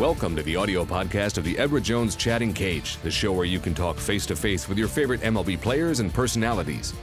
[0.00, 3.60] Welcome to the audio podcast of the Edward Jones Chatting Cage, the show where you
[3.60, 6.94] can talk face to face with your favorite MLB players and personalities.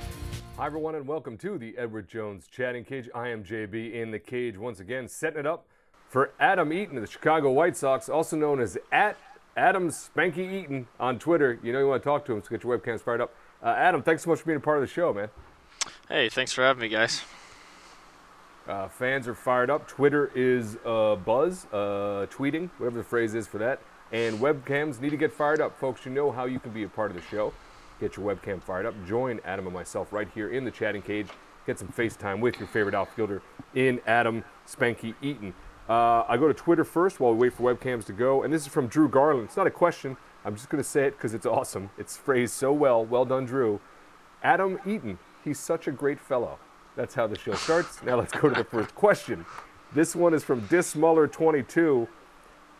[0.58, 3.07] Hi, everyone, and welcome to the Edward Jones Chatting Cage.
[3.13, 5.68] I am JB in the cage once again, setting it up
[6.10, 9.15] for Adam Eaton of the Chicago White Sox, also known as at
[9.55, 11.59] Adam Spanky Eaton on Twitter.
[11.62, 13.32] You know you want to talk to him, so get your webcams fired up.
[13.62, 15.29] Uh, Adam, thanks so much for being a part of the show, man.
[16.09, 17.22] Hey, thanks for having me, guys.
[18.68, 19.88] Uh, fans are fired up.
[19.88, 23.80] Twitter is uh, buzz, uh, tweeting, whatever the phrase is for that.
[24.12, 25.80] And webcams need to get fired up.
[25.80, 27.54] Folks, you know how you can be a part of the show.
[28.00, 28.94] Get your webcam fired up.
[29.05, 31.27] Join Adam and myself right here in the chatting cage.
[31.66, 33.41] Get some FaceTime with your favorite outfielder
[33.74, 35.54] in Adam Spanky Eaton.
[35.90, 38.44] Uh, I go to Twitter first while we wait for webcams to go.
[38.44, 39.46] And this is from Drew Garland.
[39.46, 40.18] It's not a question.
[40.46, 41.90] I'm just going to say it because it's awesome.
[41.98, 43.04] It's phrased so well.
[43.04, 43.80] Well done, Drew.
[44.44, 45.20] Adam Eaton.
[45.44, 46.60] He's such a great fellow.
[46.98, 48.02] That's how the show starts.
[48.02, 49.46] Now let's go to the first question.
[49.94, 52.08] This one is from Dismuller22.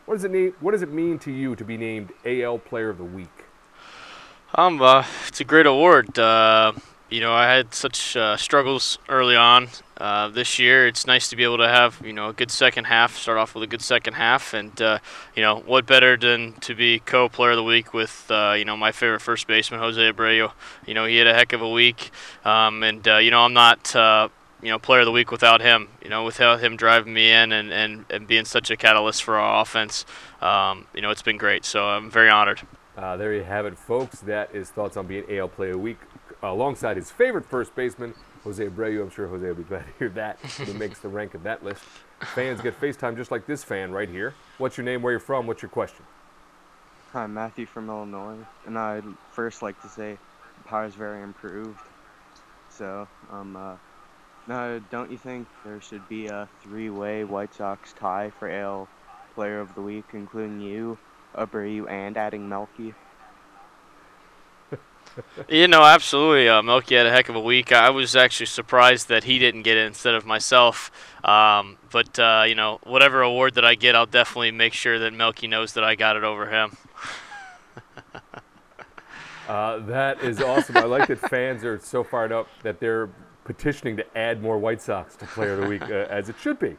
[0.06, 0.54] What does it mean?
[0.58, 3.44] What does it mean to you to be named AL Player of the Week?
[4.56, 6.18] Um, uh, it's a great award.
[6.18, 6.72] Uh,
[7.10, 9.68] you know, I had such uh, struggles early on.
[9.96, 12.84] Uh, this year, it's nice to be able to have you know a good second
[12.84, 13.16] half.
[13.16, 14.98] Start off with a good second half, and uh,
[15.34, 18.76] you know what better than to be co-player of the week with uh, you know
[18.76, 20.52] my favorite first baseman Jose Abreu.
[20.86, 22.10] You know he had a heck of a week,
[22.44, 24.28] um, and uh, you know I'm not uh,
[24.62, 25.88] you know player of the week without him.
[26.02, 29.36] You know without him driving me in and, and, and being such a catalyst for
[29.36, 30.04] our offense.
[30.42, 31.64] Um, you know it's been great.
[31.64, 32.60] So I'm very honored.
[32.96, 34.20] Uh, there you have it, folks.
[34.20, 35.98] That is thoughts on being AL Player of the Week
[36.42, 39.02] alongside his favorite first baseman, Jose Abreu.
[39.02, 40.38] I'm sure Jose will be glad to hear that.
[40.40, 41.82] He makes the rank of that list.
[42.34, 44.34] Fans get FaceTime just like this fan right here.
[44.58, 45.02] What's your name?
[45.02, 45.46] Where you're from?
[45.46, 46.04] What's your question?
[47.12, 48.36] Hi, I'm Matthew from Illinois,
[48.66, 50.18] and I'd first like to say
[50.66, 51.80] power is very improved.
[52.68, 53.76] So, um, uh,
[54.46, 58.88] now, don't you think there should be a three-way White Sox tie for AL
[59.34, 60.98] Player of the Week, including you,
[61.34, 62.94] Abreu, and adding Melky?
[65.48, 66.48] You know, absolutely.
[66.48, 67.72] Uh, Melky had a heck of a week.
[67.72, 70.90] I was actually surprised that he didn't get it instead of myself.
[71.24, 75.12] Um, but uh, you know, whatever award that I get, I'll definitely make sure that
[75.12, 76.76] Melky knows that I got it over him.
[79.48, 80.76] uh, that is awesome.
[80.76, 83.08] I like that fans are so fired up that they're
[83.44, 86.58] petitioning to add more White Sox to Player of the Week, uh, as it should
[86.58, 86.76] be.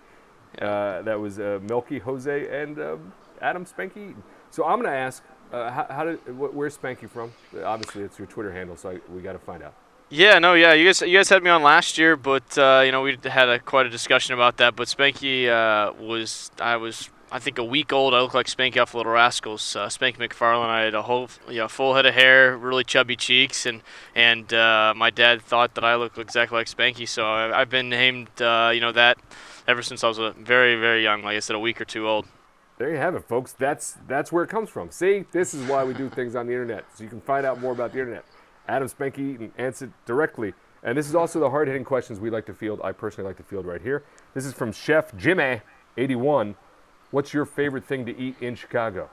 [0.61, 4.15] Uh, that was uh, Melky, Jose, and um, Adam Spanky.
[4.51, 7.31] So I'm going to ask uh, how, how, did wh- where's Spanky from?
[7.63, 9.73] Obviously, it's your Twitter handle, so I, we got to find out.
[10.11, 12.91] Yeah, no, yeah, you guys, you guys had me on last year, but uh, you
[12.91, 14.75] know we had a, quite a discussion about that.
[14.75, 18.15] But Spanky uh, was, I was, I think a week old.
[18.15, 19.75] I looked like Spanky off Little Rascals.
[19.75, 20.69] Uh, Spanky McFarland.
[20.69, 23.83] I had a whole, you know, full head of hair, really chubby cheeks, and
[24.15, 27.07] and uh, my dad thought that I looked exactly like Spanky.
[27.07, 29.19] So I, have been named, uh, you know, that
[29.67, 31.21] ever since I was a very, very young.
[31.21, 32.25] Like I said, a week or two old.
[32.79, 33.51] There you have it, folks.
[33.51, 34.89] That's that's where it comes from.
[34.89, 37.59] See, this is why we do things on the internet, so you can find out
[37.59, 38.23] more about the internet.
[38.69, 40.53] Adam Spanky and answer directly.
[40.81, 42.79] And this is also the hard-hitting questions we like to field.
[42.81, 44.05] I personally like to field right here.
[44.33, 45.59] This is from Chef Jimmy,
[45.97, 46.55] 81.
[47.11, 49.09] What's your favorite thing to eat in Chicago?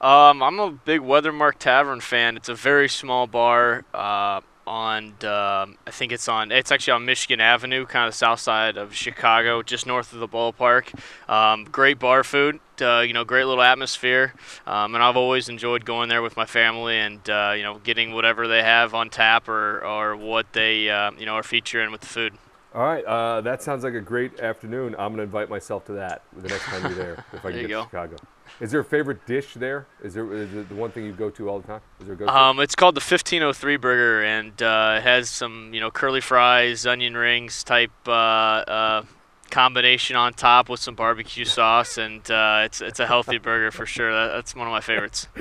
[0.00, 2.36] Um, I'm a big Weathermark Tavern fan.
[2.36, 3.84] It's a very small bar.
[3.92, 8.40] Uh, on um, I think it's on it's actually on Michigan Avenue, kind of south
[8.40, 10.92] side of Chicago, just north of the ballpark.
[11.30, 14.34] Um, great bar food, uh, you know, great little atmosphere,
[14.66, 18.12] um, and I've always enjoyed going there with my family and uh, you know getting
[18.12, 22.00] whatever they have on tap or or what they uh, you know are featuring with
[22.00, 22.34] the food.
[22.76, 24.94] All right, uh, that sounds like a great afternoon.
[24.98, 27.60] I'm going to invite myself to that the next time you're there, if I can
[27.62, 28.16] get to Chicago.
[28.60, 29.86] Is there a favorite dish there?
[30.04, 31.80] Is there is it the one thing you go to all the time?
[32.00, 35.72] Is there a go Um, it's called the 1503 burger, and uh, it has some
[35.72, 39.02] you know curly fries, onion rings type uh, uh,
[39.50, 43.86] combination on top with some barbecue sauce, and uh, it's it's a healthy burger for
[43.86, 44.12] sure.
[44.12, 45.28] That, that's one of my favorites.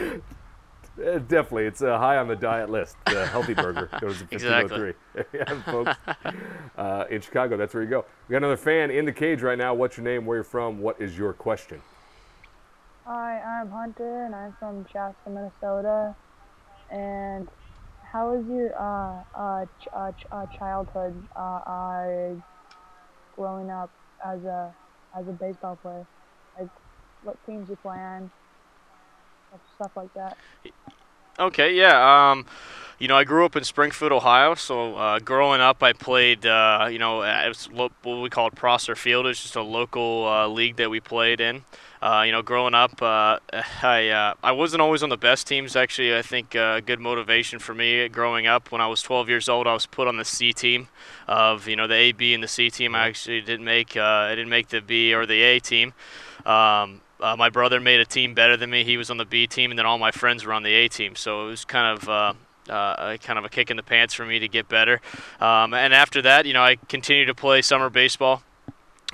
[0.97, 2.95] Uh, definitely, it's uh, high on the diet list.
[3.05, 4.93] The healthy burger goes to 1503.
[5.15, 5.23] Exactly.
[5.33, 5.95] yeah, folks.
[6.77, 8.03] Uh, in Chicago, that's where you go.
[8.27, 9.73] We got another fan in the cage right now.
[9.73, 10.25] What's your name?
[10.25, 10.79] Where you're from?
[10.79, 11.81] What is your question?
[13.05, 16.13] Hi, I'm Hunter, and I'm from Chaska, Minnesota.
[16.91, 17.47] And
[18.11, 22.35] how was your uh, uh, ch- uh, ch- uh childhood uh,
[23.37, 23.89] growing up
[24.25, 24.75] as a
[25.17, 26.05] as a baseball player?
[26.59, 26.69] Like,
[27.23, 28.29] what teams you play on?
[29.75, 30.37] stuff like that.
[31.37, 32.31] Okay, yeah.
[32.31, 32.45] Um,
[32.97, 34.55] you know, I grew up in Springfield, Ohio.
[34.55, 36.45] So uh, growing up, I played.
[36.45, 39.27] Uh, you know, it's what we called Prosser Field.
[39.27, 41.63] It's just a local uh, league that we played in.
[42.01, 43.39] Uh, you know, growing up, uh,
[43.83, 45.75] I uh, I wasn't always on the best teams.
[45.75, 48.71] Actually, I think a good motivation for me growing up.
[48.71, 50.87] When I was 12 years old, I was put on the C team
[51.27, 52.95] of you know the A, B, and the C team.
[52.95, 55.91] I actually didn't make I didn't make the B or the A team.
[56.45, 58.83] Um, uh, my brother made a team better than me.
[58.83, 60.87] He was on the B team, and then all my friends were on the A
[60.87, 61.15] team.
[61.15, 62.33] So it was kind of uh,
[62.69, 65.01] uh, kind of a kick in the pants for me to get better.
[65.39, 68.43] Um, and after that, you know, I continued to play summer baseball.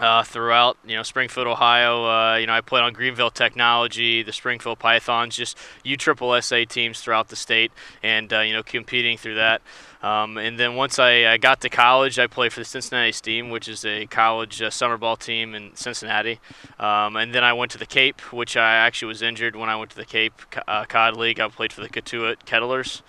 [0.01, 2.05] Uh, throughout, you know, Springfield, Ohio.
[2.05, 6.63] Uh, you know, I played on Greenville Technology, the Springfield Pythons, just U Triple SA
[6.67, 7.71] teams throughout the state,
[8.01, 9.61] and uh, you know, competing through that.
[10.01, 13.51] Um, and then once I, I, got to college, I played for the Cincinnati Steam,
[13.51, 16.39] which is a college uh, summer ball team in Cincinnati.
[16.79, 19.75] Um, and then I went to the Cape, which I actually was injured when I
[19.75, 20.33] went to the Cape
[20.67, 21.39] uh, Cod League.
[21.39, 23.03] I played for the Cotuit Kettleers.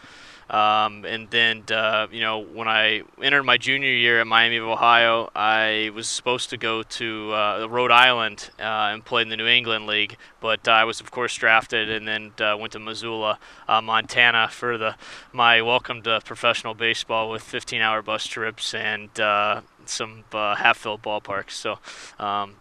[0.52, 4.64] Um, and then, uh, you know, when I entered my junior year at Miami of
[4.64, 9.37] Ohio, I was supposed to go to uh, Rhode Island uh, and play in the
[9.38, 13.38] New England League, but I was, of course, drafted and then uh, went to Missoula,
[13.66, 14.96] uh, Montana for the
[15.32, 21.52] my welcome to professional baseball with 15-hour bus trips and uh, some half-filled ballparks.
[21.52, 21.78] So.
[22.19, 22.56] Um,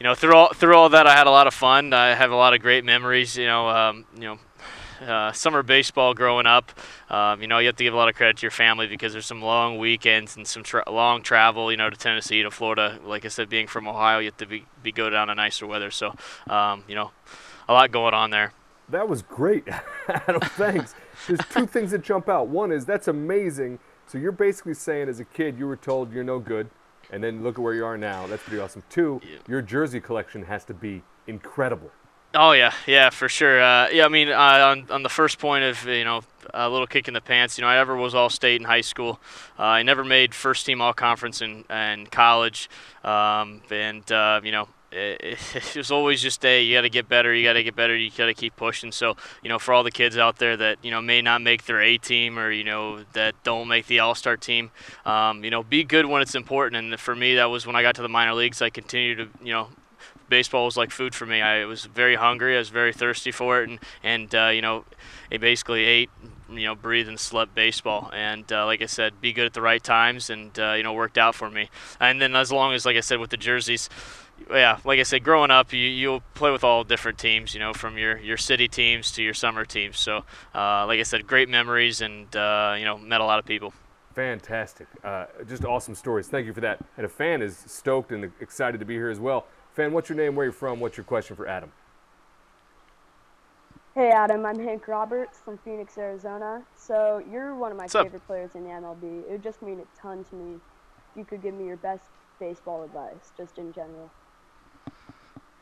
[0.00, 1.92] you know, through all through all that, I had a lot of fun.
[1.92, 3.36] I have a lot of great memories.
[3.36, 4.38] You know, um, you know,
[5.00, 6.72] uh, summer baseball growing up.
[7.10, 9.12] Um, you know, you have to give a lot of credit to your family because
[9.12, 11.70] there's some long weekends and some tra- long travel.
[11.70, 12.98] You know, to Tennessee to Florida.
[13.04, 15.66] Like I said, being from Ohio, you have to be, be go down to nicer
[15.66, 15.90] weather.
[15.90, 16.14] So,
[16.48, 17.10] um, you know,
[17.68, 18.52] a lot going on there.
[18.88, 19.68] That was great,
[20.08, 20.40] Adam.
[20.40, 20.94] Thanks.
[21.26, 22.48] There's two things that jump out.
[22.48, 23.78] One is that's amazing.
[24.06, 26.70] So you're basically saying, as a kid, you were told you're no good,
[27.10, 28.26] and then look at where you are now.
[28.26, 28.82] That's pretty awesome.
[28.88, 29.38] Two, yeah.
[29.46, 31.90] your jersey collection has to be incredible.
[32.34, 33.60] Oh yeah, yeah, for sure.
[33.60, 36.20] Uh, yeah, I mean, uh, on on the first point of you know
[36.52, 38.82] a little kick in the pants, you know, I never was all state in high
[38.82, 39.18] school.
[39.58, 42.68] Uh, I never made first team all conference in in college,
[43.04, 44.68] um, and uh, you know.
[44.90, 47.76] It, it was always just a you got to get better, you got to get
[47.76, 48.90] better, you got to keep pushing.
[48.90, 51.66] So you know, for all the kids out there that you know may not make
[51.66, 54.70] their A team or you know that don't make the All Star team,
[55.04, 56.76] um, you know, be good when it's important.
[56.82, 58.62] And for me, that was when I got to the minor leagues.
[58.62, 59.68] I continued to you know
[60.28, 61.40] baseball was like food for me.
[61.40, 62.54] I was very hungry.
[62.54, 64.84] I was very thirsty for it, and and uh, you know,
[65.32, 66.10] I basically ate,
[66.50, 68.10] you know, breathed and slept baseball.
[68.12, 70.92] And uh, like I said, be good at the right times, and uh, you know,
[70.92, 71.70] worked out for me.
[72.00, 73.88] And then as long as, like I said, with the jerseys.
[74.52, 77.72] Yeah, like I said, growing up, you you'll play with all different teams, you know,
[77.72, 79.98] from your, your city teams to your summer teams.
[79.98, 83.44] So, uh, like I said, great memories, and uh, you know, met a lot of
[83.46, 83.72] people.
[84.14, 86.28] Fantastic, uh, just awesome stories.
[86.28, 86.78] Thank you for that.
[86.96, 89.46] And a fan is stoked and excited to be here as well.
[89.78, 91.70] Fan, what's your name, where you're from, what's your question for Adam?
[93.94, 96.64] Hey Adam, I'm Hank Roberts from Phoenix, Arizona.
[96.76, 98.26] So you're one of my what's favorite up?
[98.26, 99.20] players in the MLB.
[99.20, 102.02] It would just mean a ton to me if you could give me your best
[102.40, 104.10] baseball advice, just in general.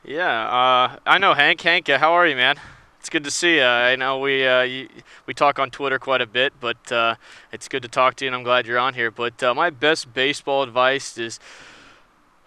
[0.03, 1.61] Yeah, uh, I know Hank.
[1.61, 2.57] Hank, uh, how are you, man?
[2.99, 3.65] It's good to see you.
[3.65, 4.89] I know we uh, you,
[5.27, 7.17] we talk on Twitter quite a bit, but uh,
[7.53, 9.11] it's good to talk to you, and I'm glad you're on here.
[9.11, 11.39] But uh, my best baseball advice is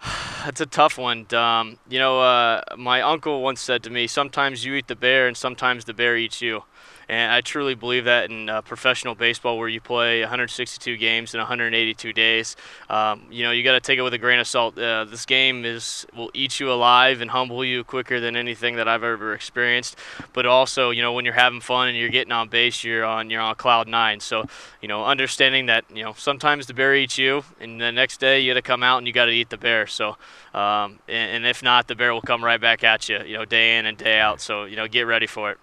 [0.44, 1.26] that's a tough one.
[1.34, 5.26] Um, you know, uh, my uncle once said to me, "Sometimes you eat the bear,
[5.26, 6.64] and sometimes the bear eats you."
[7.10, 11.38] And I truly believe that in uh, professional baseball, where you play 162 games in
[11.38, 12.54] 182 days,
[12.88, 14.78] um, you know you got to take it with a grain of salt.
[14.78, 18.86] Uh, this game is will eat you alive and humble you quicker than anything that
[18.86, 19.96] I've ever experienced.
[20.32, 23.28] But also, you know, when you're having fun and you're getting on base, you're on
[23.28, 24.20] you're on cloud nine.
[24.20, 24.44] So,
[24.80, 28.38] you know, understanding that you know sometimes the bear eats you, and the next day
[28.38, 29.88] you got to come out and you got to eat the bear.
[29.88, 30.10] So,
[30.54, 33.18] um, and, and if not, the bear will come right back at you.
[33.24, 34.40] You know, day in and day out.
[34.40, 35.58] So, you know, get ready for it.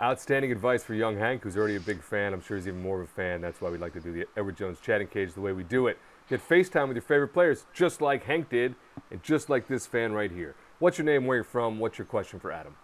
[0.00, 2.32] Outstanding advice for young Hank, who's already a big fan.
[2.32, 3.40] I'm sure he's even more of a fan.
[3.40, 5.88] That's why we like to do the Edward Jones chatting cage the way we do
[5.88, 5.98] it.
[6.30, 8.76] Get FaceTime with your favorite players, just like Hank did,
[9.10, 10.54] and just like this fan right here.
[10.78, 12.76] What's your name, where you're from, what's your question for Adam?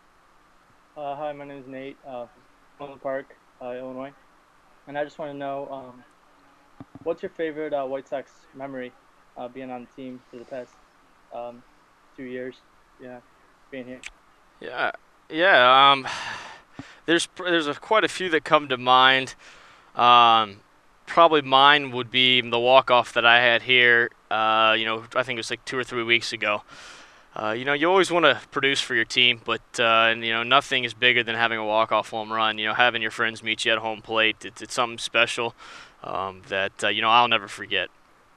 [0.97, 2.27] Uh, hi, my name is Nate uh,
[2.79, 4.13] from Park, uh, Illinois.
[4.89, 6.05] And I just want to know um,
[7.05, 8.91] what's your favorite uh, White Sox memory
[9.37, 10.73] uh, being on the team for the past
[11.33, 11.63] um,
[12.17, 12.57] two years?
[13.01, 13.21] Yeah,
[13.71, 14.01] being here.
[14.61, 14.91] Yeah,
[15.31, 15.93] yeah.
[15.93, 16.09] Um,
[17.07, 19.35] there's there's a, quite a few that come to mind.
[19.95, 20.61] Um,
[21.07, 24.11] probably mine would be the walk off that I had here.
[24.31, 26.63] Uh, you know, I think it was like two or three weeks ago.
[27.37, 30.33] Uh, you know, you always want to produce for your team, but uh, and, you
[30.33, 32.59] know, nothing is bigger than having a walk off home run.
[32.59, 35.55] You know, having your friends meet you at home plate, it's, it's something special
[36.05, 37.89] um, that uh, you know I'll never forget.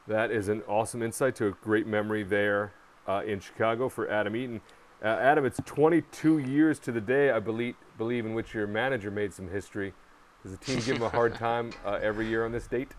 [0.07, 2.71] That is an awesome insight to a great memory there
[3.07, 4.61] uh, in Chicago for Adam Eaton.
[5.03, 9.11] Uh, Adam, it's 22 years to the day, I believe, believe in which your manager
[9.11, 9.93] made some history.
[10.43, 12.91] Does the team give him a hard time uh, every year on this date?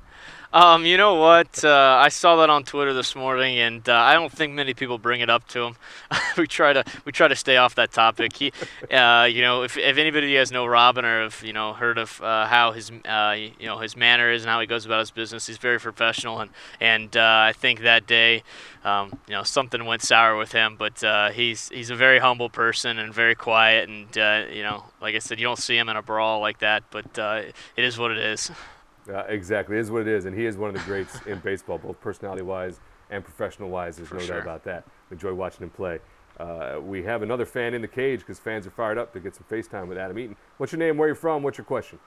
[0.51, 1.63] Um, you know what?
[1.63, 4.97] Uh, I saw that on Twitter this morning, and uh, I don't think many people
[4.97, 5.77] bring it up to him.
[6.39, 8.35] we try to we try to stay off that topic.
[8.35, 8.53] He,
[8.91, 12.23] uh, you know, if, if anybody has know Robin or have you know heard of
[12.23, 15.11] uh, how his uh, you know his manner is and how he goes about his
[15.11, 18.43] business, he's very professional, and and uh, I think that day,
[18.85, 20.77] um, you know, something went sour with him.
[20.79, 24.07] But he's he's a very humble person and very quiet, and
[24.51, 27.19] you know, like I said, you don't see him in a brawl like that, but
[27.19, 28.51] it is what it is.
[29.09, 31.39] Uh, exactly, it is what it is, and he is one of the greats in
[31.39, 32.79] baseball, both personality-wise
[33.11, 33.97] and professional-wise.
[33.97, 34.37] There's For no sure.
[34.37, 34.85] doubt about that.
[35.11, 36.01] Enjoy watching him play.
[36.39, 39.35] Uh, we have another fan in the cage because fans are fired up to get
[39.35, 40.37] some FaceTime with Adam Eaton.
[40.59, 40.99] What's your name?
[40.99, 41.43] Where are you from?
[41.43, 41.99] What's your question?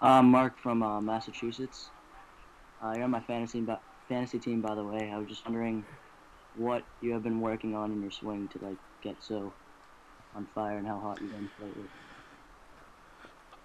[0.00, 1.88] I'm Mark from uh, Massachusetts.
[2.84, 5.10] Uh, you're on my fantasy ba- fantasy team, by the way.
[5.12, 5.84] I was just wondering
[6.56, 9.52] what you have been working on in your swing to like get so
[10.34, 11.84] on fire and how hot you've been lately.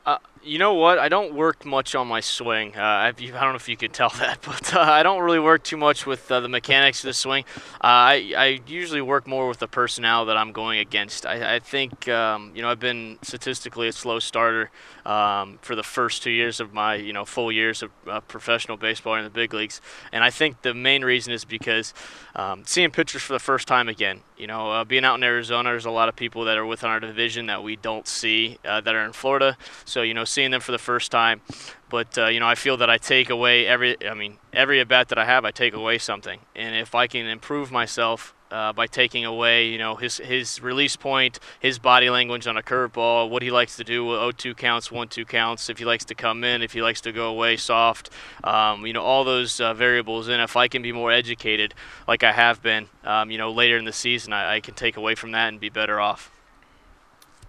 [0.05, 0.97] Uh, you know what?
[0.97, 2.75] I don't work much on my swing.
[2.75, 5.39] Uh, I, I don't know if you could tell that, but uh, I don't really
[5.39, 7.45] work too much with uh, the mechanics of the swing.
[7.75, 11.25] Uh, I, I usually work more with the personnel that I'm going against.
[11.25, 14.71] I, I think um, you know I've been statistically a slow starter
[15.05, 17.91] um, for the first two years of my you know full years of
[18.27, 19.81] professional baseball in the big leagues,
[20.11, 21.93] and I think the main reason is because
[22.35, 24.21] um, seeing pitchers for the first time again.
[24.37, 26.99] You know, being out in Arizona, there's a lot of people that are within our
[26.99, 29.55] division that we don't see that are in Florida.
[29.99, 31.41] You know, seeing them for the first time.
[31.89, 33.97] But uh, you know, I feel that I take away every.
[34.07, 36.39] I mean, every at bat that I have, I take away something.
[36.55, 40.95] And if I can improve myself uh, by taking away, you know, his his release
[40.95, 44.89] point, his body language on a curveball, what he likes to do with 0-2 counts,
[44.89, 48.09] 1-2 counts, if he likes to come in, if he likes to go away soft,
[48.43, 50.27] um, you know, all those uh, variables.
[50.27, 51.73] And if I can be more educated,
[52.07, 54.97] like I have been, um, you know, later in the season, I, I can take
[54.97, 56.31] away from that and be better off.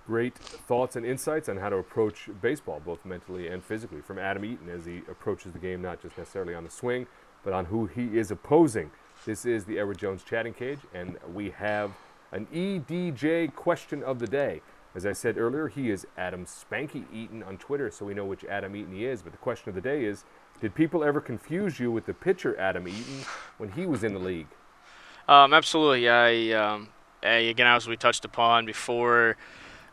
[0.07, 4.45] Great thoughts and insights on how to approach baseball, both mentally and physically, from Adam
[4.45, 7.07] Eaton as he approaches the game, not just necessarily on the swing,
[7.45, 8.91] but on who he is opposing.
[9.25, 11.93] This is the Edward Jones Chatting Cage, and we have
[12.33, 14.61] an EDJ question of the day.
[14.95, 18.45] As I said earlier, he is Adam Spanky Eaton on Twitter, so we know which
[18.45, 19.23] Adam Eaton he is.
[19.23, 20.25] But the question of the day is
[20.61, 23.25] Did people ever confuse you with the pitcher Adam Eaton
[23.57, 24.49] when he was in the league?
[25.29, 26.09] Um, absolutely.
[26.09, 26.89] I um,
[27.25, 29.37] uh, again, as we touched upon before,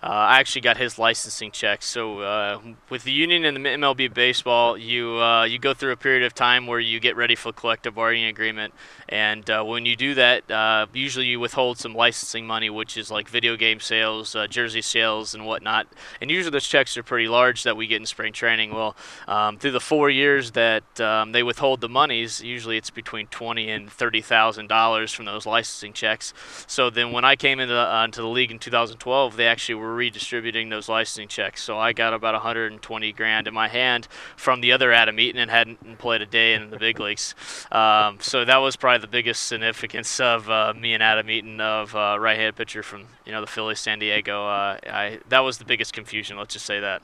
[0.02, 1.84] uh, I actually got his licensing check.
[1.84, 5.98] So uh, with the union and the MLB baseball, you uh, you go through a
[5.98, 8.74] period of time where you get ready for collective bargaining agreement,
[9.10, 13.12] and uh, when you do that, uh, usually you withhold some licensing money, which is
[13.12, 15.88] like video game sales, uh, jersey sales, and whatnot.
[16.22, 18.74] And usually those checks are pretty large that we get in spring training.
[18.74, 18.96] Well,
[19.28, 23.70] um, through the four years that um, they withhold the monies, usually it's between twenty
[23.70, 26.34] and thirty thousand dollars from those licensing checks.
[26.68, 30.70] So then when I came into into the league in 2012, they actually were redistributing
[30.70, 31.64] those licensing checks.
[31.64, 35.52] So I got about 120 grand in my hand from the other Adam Eaton and
[35.52, 37.36] hadn't played a day in the big leagues.
[37.72, 41.96] Um, so that was probably the biggest significance of uh, me and Adam Eaton of
[41.96, 44.46] uh, right-handed pitcher from you know the Phillies, San Diego.
[44.48, 46.38] Uh, I that was the biggest confusion.
[46.38, 47.02] Let's just say that.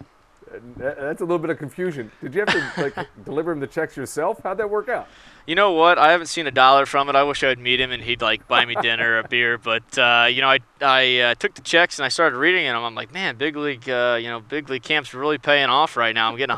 [0.78, 2.12] That- That's a little bit of confusion.
[2.22, 4.40] Did you have to like deliver him the checks yourself?
[4.44, 5.08] How'd that work out?
[5.48, 5.98] You know what?
[6.00, 7.16] I haven't seen a dollar from it.
[7.16, 9.58] I wish I'd meet him and he'd like buy me dinner or a beer.
[9.64, 12.84] But uh, you know, I I uh, took the checks and I started reading them.
[12.84, 16.14] I'm like, man, big league, uh, you know, big league camp's really paying off right
[16.14, 16.30] now.
[16.32, 16.56] I'm getting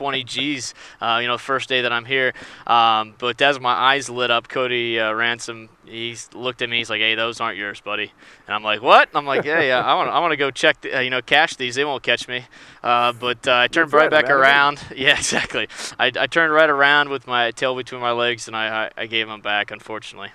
[0.00, 0.74] 120 G's.
[1.00, 2.32] Uh, you know, the first day that I'm here.
[2.66, 6.78] Um, but as my eyes lit up, Cody uh, Ransom, he looked at me.
[6.78, 8.12] He's like, hey, those aren't yours, buddy.
[8.46, 9.08] And I'm like, what?
[9.14, 9.80] I'm like, yeah, yeah.
[9.80, 11.74] I want I want to go check, the, uh, you know, cash these.
[11.74, 12.44] They won't catch me.
[12.82, 14.32] Uh, but uh, I turned right, right back man.
[14.32, 14.78] around.
[14.98, 15.68] Yeah, exactly.
[15.98, 19.06] I, I turned right around with my tail between my legs, and I, I, I
[19.06, 20.30] gave him back, unfortunately.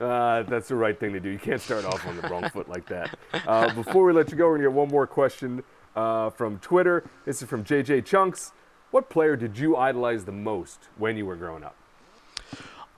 [0.00, 1.28] Uh, that's the right thing to do.
[1.28, 3.16] You can't start off on the wrong foot like that.
[3.32, 5.62] Uh, before we let you go, we're going to get one more question
[5.96, 7.04] uh, from Twitter.
[7.24, 8.52] This is from JJ Chunks.
[8.90, 11.76] What player did you idolize the most when you were growing up?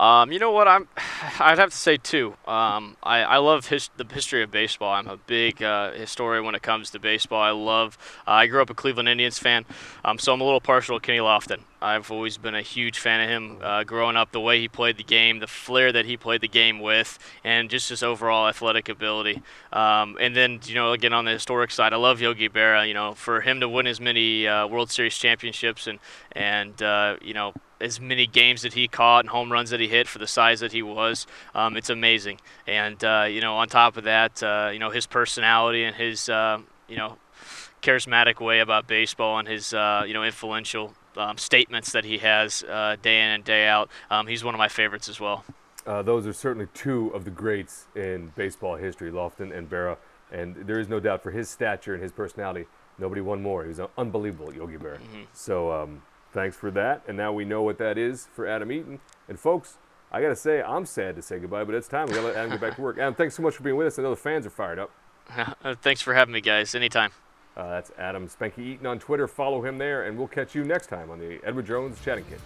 [0.00, 0.66] Um, you know what?
[0.66, 0.88] I'm.
[1.38, 2.34] I'd have to say two.
[2.46, 4.94] Um, I, I love his, the history of baseball.
[4.94, 7.42] I'm a big uh, historian when it comes to baseball.
[7.42, 7.98] I love.
[8.26, 9.66] Uh, I grew up a Cleveland Indians fan,
[10.02, 11.60] um, so I'm a little partial to Kenny Lofton.
[11.82, 14.32] I've always been a huge fan of him uh, growing up.
[14.32, 17.68] The way he played the game, the flair that he played the game with, and
[17.68, 19.42] just his overall athletic ability.
[19.70, 22.88] Um, and then you know, again on the historic side, I love Yogi Berra.
[22.88, 25.98] You know, for him to win as many uh, World Series championships and
[26.32, 29.88] and uh, you know as many games that he caught and home runs that he
[29.88, 31.26] hit for the size that he was.
[31.54, 32.40] Um, it's amazing.
[32.66, 36.28] And uh, you know, on top of that, uh, you know, his personality and his
[36.28, 36.58] uh,
[36.88, 37.18] you know
[37.82, 42.62] charismatic way about baseball and his uh, you know influential um, statements that he has
[42.64, 43.90] uh, day in and day out.
[44.10, 45.44] Um, he's one of my favorites as well.
[45.86, 49.96] Uh, those are certainly two of the greats in baseball history, Lofton and Berra.
[50.30, 52.66] And there is no doubt for his stature and his personality,
[52.98, 53.62] nobody won more.
[53.62, 54.98] He was un- unbelievable, Yogi Berra.
[55.32, 57.02] So um, Thanks for that.
[57.08, 59.00] And now we know what that is for Adam Eaton.
[59.28, 59.78] And folks,
[60.12, 62.06] I gotta say, I'm sad to say goodbye, but it's time.
[62.06, 62.98] We gotta let Adam get back to work.
[62.98, 63.98] Adam, thanks so much for being with us.
[63.98, 64.90] I know the fans are fired up.
[65.62, 66.74] Uh, Thanks for having me, guys.
[66.74, 67.12] Anytime.
[67.56, 69.28] Uh, that's Adam Spanky Eaton on Twitter.
[69.28, 72.38] Follow him there, and we'll catch you next time on the Edward Jones Chatting Cage.